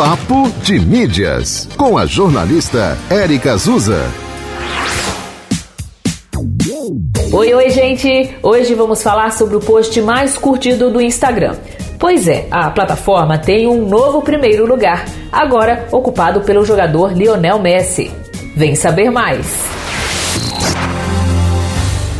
Papo 0.00 0.50
de 0.62 0.80
Mídias, 0.80 1.68
com 1.76 1.98
a 1.98 2.06
jornalista 2.06 2.96
Érica 3.10 3.52
Azusa. 3.52 4.00
Oi, 7.30 7.52
oi, 7.52 7.68
gente! 7.68 8.34
Hoje 8.42 8.74
vamos 8.74 9.02
falar 9.02 9.30
sobre 9.30 9.56
o 9.56 9.60
post 9.60 10.00
mais 10.00 10.38
curtido 10.38 10.90
do 10.90 11.02
Instagram. 11.02 11.54
Pois 11.98 12.26
é, 12.26 12.46
a 12.50 12.70
plataforma 12.70 13.36
tem 13.36 13.66
um 13.66 13.86
novo 13.86 14.22
primeiro 14.22 14.66
lugar, 14.66 15.04
agora 15.30 15.86
ocupado 15.92 16.40
pelo 16.40 16.64
jogador 16.64 17.12
Lionel 17.12 17.58
Messi. 17.58 18.10
Vem 18.56 18.74
saber 18.74 19.10
mais! 19.10 19.79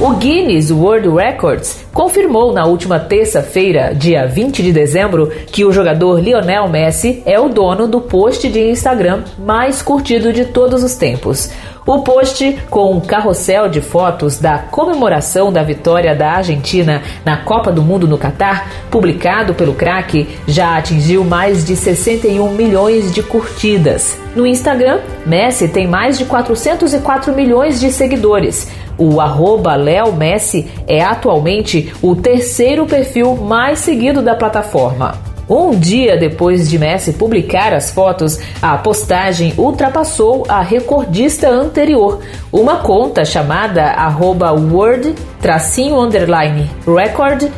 O 0.02 0.14
Guinness 0.14 0.70
World 0.70 1.10
Records 1.10 1.84
confirmou 1.92 2.54
na 2.54 2.64
última 2.64 2.98
terça-feira, 2.98 3.94
dia 3.94 4.26
20 4.26 4.62
de 4.62 4.72
dezembro, 4.72 5.30
que 5.48 5.62
o 5.62 5.70
jogador 5.70 6.18
Lionel 6.18 6.66
Messi 6.70 7.22
é 7.26 7.38
o 7.38 7.50
dono 7.50 7.86
do 7.86 8.00
post 8.00 8.48
de 8.48 8.70
Instagram 8.70 9.24
mais 9.38 9.82
curtido 9.82 10.32
de 10.32 10.46
todos 10.46 10.82
os 10.82 10.94
tempos. 10.94 11.50
O 11.86 12.02
post, 12.02 12.58
com 12.68 12.92
um 12.92 13.00
carrossel 13.00 13.68
de 13.68 13.80
fotos 13.80 14.38
da 14.38 14.58
comemoração 14.58 15.52
da 15.52 15.62
vitória 15.62 16.14
da 16.14 16.32
Argentina 16.32 17.02
na 17.24 17.38
Copa 17.38 17.72
do 17.72 17.82
Mundo 17.82 18.06
no 18.06 18.18
Catar, 18.18 18.70
publicado 18.90 19.54
pelo 19.54 19.74
craque, 19.74 20.28
já 20.46 20.76
atingiu 20.76 21.24
mais 21.24 21.64
de 21.64 21.74
61 21.74 22.50
milhões 22.52 23.12
de 23.12 23.22
curtidas. 23.22 24.18
No 24.36 24.46
Instagram, 24.46 25.00
Messi 25.24 25.68
tem 25.68 25.88
mais 25.88 26.18
de 26.18 26.24
404 26.26 27.34
milhões 27.34 27.80
de 27.80 27.90
seguidores. 27.90 28.70
O 28.98 29.20
arroba 29.20 29.74
Léo 29.74 30.12
Messi 30.12 30.70
é 30.86 31.02
atualmente 31.02 31.92
o 32.02 32.14
terceiro 32.14 32.84
perfil 32.86 33.34
mais 33.36 33.78
seguido 33.78 34.20
da 34.20 34.34
plataforma. 34.34 35.29
Um 35.50 35.70
dia 35.70 36.16
depois 36.16 36.70
de 36.70 36.78
Messi 36.78 37.12
publicar 37.12 37.72
as 37.72 37.90
fotos, 37.90 38.38
a 38.62 38.78
postagem 38.78 39.52
ultrapassou 39.58 40.46
a 40.48 40.60
recordista 40.60 41.48
anterior, 41.50 42.20
uma 42.52 42.76
conta 42.76 43.24
chamada 43.24 43.82
arroba 43.82 44.52
word 44.52 45.12
record 46.86 47.50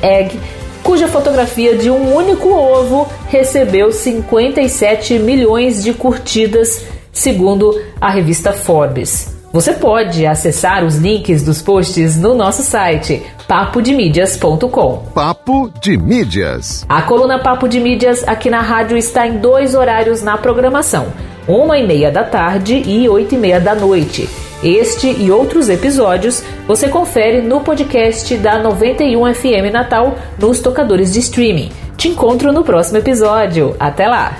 egg 0.00 0.38
cuja 0.84 1.08
fotografia 1.08 1.76
de 1.76 1.90
um 1.90 2.14
único 2.14 2.48
ovo 2.48 3.08
recebeu 3.28 3.90
57 3.90 5.18
milhões 5.18 5.82
de 5.82 5.92
curtidas, 5.92 6.84
segundo 7.12 7.82
a 8.00 8.08
revista 8.08 8.52
Forbes. 8.52 9.35
Você 9.56 9.72
pode 9.72 10.26
acessar 10.26 10.84
os 10.84 10.96
links 10.96 11.42
dos 11.42 11.62
posts 11.62 12.14
no 12.14 12.34
nosso 12.34 12.60
site 12.60 13.22
papodemídias.com. 13.48 15.04
Papo 15.14 15.72
de 15.80 15.96
Mídias. 15.96 16.84
A 16.86 17.00
coluna 17.00 17.38
Papo 17.38 17.66
de 17.66 17.80
Mídias 17.80 18.22
aqui 18.28 18.50
na 18.50 18.60
rádio 18.60 18.98
está 18.98 19.26
em 19.26 19.38
dois 19.38 19.74
horários 19.74 20.22
na 20.22 20.36
programação: 20.36 21.06
uma 21.48 21.78
e 21.78 21.86
meia 21.86 22.10
da 22.10 22.22
tarde 22.22 22.82
e 22.86 23.08
oito 23.08 23.34
e 23.34 23.38
meia 23.38 23.58
da 23.58 23.74
noite. 23.74 24.28
Este 24.62 25.08
e 25.10 25.30
outros 25.30 25.70
episódios 25.70 26.44
você 26.66 26.90
confere 26.90 27.40
no 27.40 27.60
podcast 27.60 28.36
da 28.36 28.58
91 28.58 29.34
FM 29.34 29.72
Natal 29.72 30.18
nos 30.38 30.60
tocadores 30.60 31.14
de 31.14 31.20
streaming. 31.20 31.72
Te 31.96 32.08
encontro 32.08 32.52
no 32.52 32.62
próximo 32.62 32.98
episódio. 32.98 33.74
Até 33.80 34.06
lá! 34.06 34.36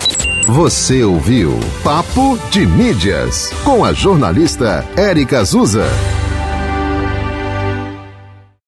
Você 0.47 1.02
ouviu 1.02 1.58
Papo 1.83 2.39
de 2.52 2.64
Mídias 2.64 3.50
com 3.64 3.84
a 3.84 3.92
jornalista 3.92 4.86
Érica 4.97 5.41
Azusa. 5.41 5.86